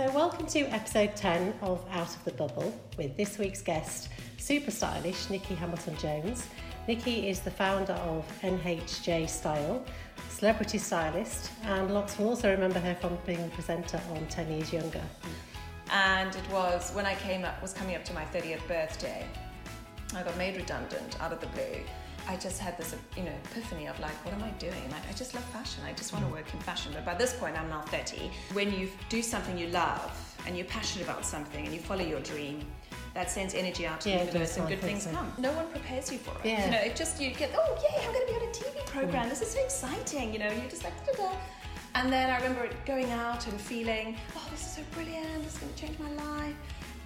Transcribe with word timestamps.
So, 0.00 0.10
welcome 0.12 0.46
to 0.46 0.60
episode 0.72 1.14
10 1.14 1.52
of 1.60 1.84
Out 1.90 2.08
of 2.16 2.24
the 2.24 2.30
Bubble 2.30 2.74
with 2.96 3.18
this 3.18 3.36
week's 3.36 3.60
guest, 3.60 4.08
super 4.38 4.70
stylish 4.70 5.28
Nikki 5.28 5.54
Hamilton 5.54 5.94
Jones. 5.98 6.46
Nicky 6.88 7.28
is 7.28 7.40
the 7.40 7.50
founder 7.50 7.92
of 7.92 8.24
NHJ 8.40 9.28
Style, 9.28 9.84
celebrity 10.30 10.78
stylist, 10.78 11.50
and 11.64 11.92
lots 11.92 12.18
will 12.18 12.30
also 12.30 12.50
remember 12.50 12.78
her 12.78 12.94
from 12.94 13.18
being 13.26 13.42
the 13.42 13.50
presenter 13.50 14.00
on 14.12 14.26
10 14.28 14.50
Years 14.50 14.72
Younger. 14.72 15.02
And 15.90 16.34
it 16.34 16.50
was 16.50 16.92
when 16.94 17.04
I 17.04 17.14
came 17.16 17.44
up, 17.44 17.60
was 17.60 17.74
coming 17.74 17.94
up 17.94 18.04
to 18.06 18.14
my 18.14 18.24
30th 18.24 18.66
birthday. 18.66 19.26
I 20.16 20.22
got 20.22 20.34
made 20.38 20.56
redundant 20.56 21.20
out 21.20 21.34
of 21.34 21.42
the 21.42 21.46
blue. 21.48 21.84
I 22.28 22.36
just 22.36 22.60
had 22.60 22.76
this, 22.78 22.94
you 23.16 23.24
know, 23.24 23.32
epiphany 23.50 23.86
of 23.86 23.98
like, 24.00 24.12
what 24.24 24.34
am 24.34 24.42
I 24.42 24.50
doing? 24.50 24.90
Like, 24.90 25.08
I 25.08 25.12
just 25.12 25.34
love 25.34 25.44
fashion. 25.44 25.82
I 25.86 25.92
just 25.92 26.12
want 26.12 26.24
to 26.24 26.30
work 26.32 26.52
in 26.54 26.60
fashion. 26.60 26.92
But 26.94 27.04
by 27.04 27.14
this 27.14 27.34
point, 27.34 27.58
I'm 27.58 27.68
now 27.68 27.82
30. 27.82 28.30
When 28.52 28.72
you 28.72 28.88
do 29.08 29.22
something 29.22 29.58
you 29.58 29.68
love 29.68 30.12
and 30.46 30.56
you're 30.56 30.66
passionate 30.66 31.04
about 31.04 31.24
something 31.24 31.64
and 31.64 31.74
you 31.74 31.80
follow 31.80 32.04
your 32.04 32.20
dream, 32.20 32.64
that 33.14 33.28
sends 33.28 33.54
energy 33.54 33.86
out 33.86 34.00
to 34.02 34.10
Yeah, 34.10 34.18
the 34.18 34.26
universe 34.26 34.56
and 34.56 34.68
good 34.68 34.80
things 34.80 35.02
so. 35.02 35.10
come. 35.10 35.32
No 35.38 35.52
one 35.52 35.66
prepares 35.68 36.12
you 36.12 36.18
for 36.18 36.30
it. 36.30 36.46
Yeah. 36.46 36.64
You 36.66 36.70
know, 36.70 36.78
it 36.78 36.94
just 36.94 37.20
you 37.20 37.32
get, 37.32 37.50
oh 37.56 37.76
yay, 37.82 38.06
I'm 38.06 38.12
going 38.12 38.26
to 38.26 38.32
be 38.32 38.38
on 38.38 38.48
a 38.48 38.52
TV 38.52 38.86
program. 38.86 39.28
This 39.28 39.42
is 39.42 39.50
so 39.50 39.60
exciting. 39.64 40.32
You 40.32 40.38
know, 40.38 40.50
you're 40.52 40.70
just 40.70 40.84
like 40.84 40.94
da 41.06 41.12
da. 41.14 41.32
And 41.96 42.12
then 42.12 42.30
I 42.30 42.36
remember 42.36 42.68
going 42.86 43.10
out 43.10 43.48
and 43.48 43.60
feeling, 43.60 44.16
oh, 44.36 44.46
this 44.52 44.60
is 44.64 44.72
so 44.74 44.82
brilliant. 44.92 45.42
This 45.42 45.54
is 45.54 45.58
going 45.58 45.74
to 45.74 45.80
change 45.80 45.98
my 45.98 46.12
life. 46.12 46.54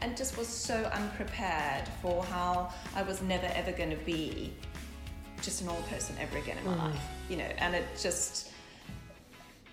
And 0.00 0.16
just 0.16 0.38
was 0.38 0.46
so 0.46 0.76
unprepared 0.94 1.88
for 2.00 2.22
how 2.26 2.72
I 2.94 3.02
was 3.02 3.20
never 3.20 3.50
ever 3.56 3.72
going 3.72 3.90
to 3.90 3.96
be 3.96 4.52
just 5.42 5.62
a 5.62 5.64
normal 5.64 5.82
person 5.84 6.16
ever 6.20 6.38
again 6.38 6.58
in 6.58 6.64
my 6.64 6.74
mm. 6.74 6.78
life. 6.78 7.00
You 7.28 7.36
know, 7.38 7.50
and 7.58 7.74
it 7.74 7.84
just, 8.00 8.50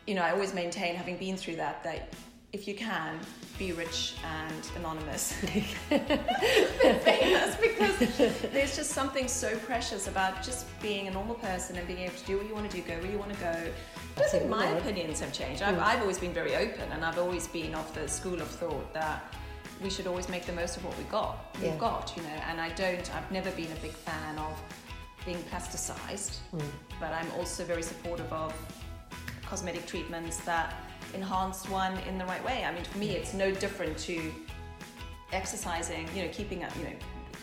you 0.08 0.16
know, 0.16 0.22
I 0.22 0.32
always 0.32 0.54
maintain, 0.54 0.96
having 0.96 1.18
been 1.18 1.38
through 1.38 1.56
that, 1.58 1.84
that 1.84 2.14
if 2.54 2.68
you 2.68 2.76
can, 2.76 3.20
be 3.58 3.72
rich 3.72 4.16
and 4.24 4.70
anonymous. 4.78 5.34
famous 5.90 7.56
because 7.58 8.18
there's 8.52 8.76
just 8.76 8.92
something 8.92 9.28
so 9.28 9.58
precious 9.60 10.08
about 10.08 10.42
just 10.44 10.66
being 10.82 11.08
a 11.08 11.12
normal 11.12 11.36
person 11.36 11.76
and 11.76 11.88
being 11.88 12.00
able 12.00 12.16
to 12.16 12.26
do 12.26 12.38
what 12.38 12.48
you 12.48 12.54
want 12.54 12.70
to 12.70 12.78
do, 12.78 12.84
go 12.88 12.98
where 13.00 13.12
you 13.12 13.18
want 13.18 13.34
to 13.34 13.40
go. 13.40 13.72
I 14.18 14.20
don't 14.20 14.30
think 14.30 14.50
my 14.50 14.68
opinions 14.68 15.20
have 15.20 15.34
changed. 15.34 15.62
I've, 15.62 15.76
mm. 15.76 15.84
I've 15.84 16.02
always 16.02 16.18
been 16.20 16.34
very 16.34 16.56
open 16.56 16.92
and 16.92 17.04
I've 17.04 17.18
always 17.18 17.48
been 17.48 17.76
of 17.76 17.94
the 17.94 18.08
school 18.08 18.42
of 18.42 18.48
thought 18.48 18.94
that 18.94 19.34
we 19.84 19.90
should 19.90 20.08
always 20.08 20.30
make 20.30 20.46
the 20.46 20.54
most 20.54 20.78
of 20.78 20.86
what 20.86 20.98
we 20.98 21.04
got. 21.06 21.54
We've 21.56 21.66
Yeah. 21.66 21.78
got, 21.78 22.14
you 22.16 22.24
know, 22.24 22.40
and 22.50 22.62
I 22.62 22.70
don't, 22.70 23.14
I've 23.16 23.30
never 23.32 23.52
been 23.52 23.72
a 23.72 23.82
big 23.82 23.92
fan 23.92 24.38
of 24.38 24.62
being 25.26 25.38
plasticized, 25.52 26.38
mm. 26.54 26.62
but 27.00 27.12
I'm 27.12 27.30
also 27.32 27.64
very 27.64 27.82
supportive 27.82 28.32
of 28.32 28.54
cosmetic 29.46 29.86
treatments 29.86 30.38
that 30.38 30.76
enhance 31.14 31.68
one 31.70 31.98
in 32.10 32.18
the 32.18 32.26
right 32.26 32.44
way. 32.46 32.64
I 32.64 32.74
mean, 32.74 32.84
for 32.84 32.98
me, 32.98 33.12
it's 33.12 33.34
no 33.34 33.52
different 33.52 33.98
to 34.00 34.32
exercising, 35.34 36.08
you 36.16 36.24
know, 36.24 36.30
keeping 36.32 36.64
up, 36.64 36.76
you 36.78 36.84
know, 36.86 36.96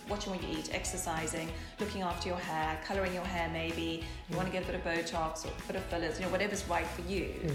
watching 0.09 0.33
what 0.33 0.43
you 0.43 0.59
eat, 0.59 0.75
exercising, 0.75 1.49
looking 1.81 2.03
after 2.03 2.29
your 2.29 2.39
hair, 2.39 2.79
colouring 2.87 3.15
your 3.15 3.25
hair 3.25 3.49
maybe, 3.53 4.05
you 4.29 4.35
mm. 4.35 4.37
want 4.37 4.47
to 4.47 4.53
get 4.53 4.63
a 4.63 4.67
bit 4.67 4.75
of 4.77 4.85
Botox 4.85 5.45
or 5.45 5.49
a 5.49 5.67
bit 5.67 5.77
of 5.77 5.85
fillers, 5.85 6.19
you 6.19 6.27
know, 6.27 6.33
whatever's 6.33 6.67
right 6.69 6.87
for 6.87 7.03
you. 7.03 7.35
Mm. 7.45 7.51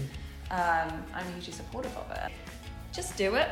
Um, 0.50 1.04
I'm 1.14 1.26
hugely 1.32 1.52
supportive 1.52 1.96
of 1.96 2.10
it. 2.12 2.32
Just 2.92 3.16
do 3.16 3.34
it. 3.34 3.50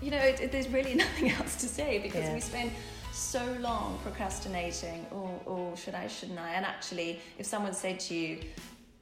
You 0.00 0.10
know, 0.10 0.18
it, 0.18 0.40
it, 0.40 0.52
there's 0.52 0.68
really 0.68 0.94
nothing 1.06 1.30
else 1.30 1.56
to 1.56 1.68
say 1.68 1.98
because 1.98 2.24
Yeah. 2.24 2.34
we 2.34 2.40
spend 2.40 2.70
so 3.12 3.56
long 3.60 3.98
procrastinating. 4.02 5.06
Oh, 5.12 5.40
oh, 5.46 5.76
should 5.76 5.94
I, 5.94 6.06
shouldn't 6.08 6.38
I? 6.38 6.50
And 6.54 6.64
actually, 6.64 7.20
if 7.38 7.46
someone 7.46 7.74
said 7.74 8.00
to 8.00 8.14
you, 8.14 8.40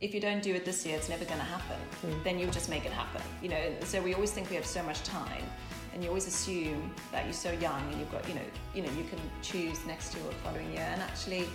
if 0.01 0.15
you 0.15 0.21
don't 0.21 0.43
do 0.43 0.55
it 0.55 0.65
this 0.65 0.85
year, 0.87 0.97
it's 0.97 1.09
never 1.09 1.25
going 1.25 1.39
to 1.39 1.45
happen, 1.45 1.77
hmm. 2.01 2.23
then 2.25 2.39
you 2.39 2.47
just 2.47 2.69
make 2.71 2.85
it 2.87 2.93
happen. 2.93 3.23
You 3.43 3.51
know, 3.51 3.63
so 3.85 4.01
we 4.01 4.15
always 4.15 4.33
think 4.33 4.49
we 4.51 4.57
have 4.57 4.67
so 4.67 4.83
much 4.83 5.03
time, 5.03 5.45
and 5.93 6.03
you 6.03 6.09
always 6.09 6.27
assume 6.27 6.91
that 7.13 7.25
you're 7.25 7.33
so 7.33 7.53
young 7.53 7.83
and 7.91 8.01
you've 8.01 8.11
got, 8.11 8.27
you 8.29 8.35
know, 8.35 8.41
you 8.75 8.83
know, 8.83 8.91
you 8.93 9.05
can 9.05 9.19
choose 9.43 9.85
next 9.87 10.15
year 10.15 10.25
or 10.25 10.31
the 10.31 10.37
following 10.37 10.71
year, 10.73 10.89
and 10.91 11.03
actually, 11.03 11.47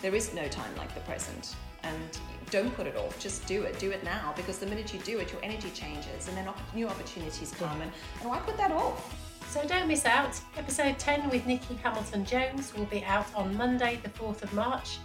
there 0.00 0.14
is 0.14 0.34
no 0.34 0.48
time 0.48 0.74
like 0.76 0.94
the 0.94 1.00
present. 1.00 1.54
And 1.84 2.18
don't 2.50 2.74
put 2.76 2.86
it 2.86 2.96
off. 2.96 3.18
Just 3.18 3.44
do 3.46 3.62
it. 3.62 3.78
Do 3.80 3.90
it 3.90 4.04
now 4.04 4.32
because 4.36 4.58
the 4.58 4.66
minute 4.66 4.94
you 4.94 5.00
do 5.00 5.18
it, 5.18 5.32
your 5.32 5.42
energy 5.42 5.70
changes, 5.74 6.28
and 6.28 6.36
then 6.36 6.48
opp- 6.48 6.74
new 6.74 6.88
opportunities 6.88 7.52
come. 7.58 7.68
Hmm. 7.68 7.82
And, 7.82 7.92
and 8.20 8.30
why 8.30 8.38
put 8.38 8.56
that 8.56 8.70
off? 8.72 9.31
So, 9.52 9.62
don't 9.68 9.86
miss 9.86 10.06
out. 10.06 10.40
Episode 10.56 10.98
10 10.98 11.28
with 11.28 11.46
Nicky 11.46 11.74
Hambleton-Jones 11.74 12.74
will 12.74 12.86
be 12.86 13.04
out 13.04 13.26
on 13.34 13.54
Monday, 13.54 14.00
the 14.02 14.08
4th 14.08 14.42
of 14.42 14.50
March. 14.54 14.96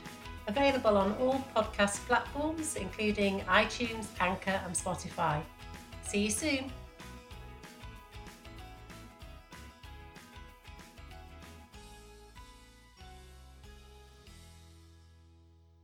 Available 0.47 0.97
on 0.97 1.13
all 1.19 1.43
podcast 1.53 1.97
platforms, 2.07 2.77
including 2.77 3.41
iTunes, 3.41 4.05
Anchor, 4.21 4.61
and 4.63 4.73
Spotify. 4.73 5.41
See 6.07 6.19
you 6.19 6.29
soon. 6.29 6.71